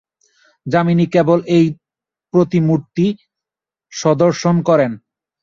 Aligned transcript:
যামিনী 0.65 1.05
কেবল 1.13 1.39
সেই 1.45 1.65
প্রতিমূর্তি 2.33 3.05
সন্দর্শন 3.93 4.55
করেন। 4.69 4.91